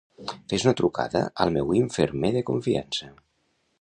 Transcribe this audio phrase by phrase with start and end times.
[0.53, 3.11] Fes una trucada al meu infermer de confiança.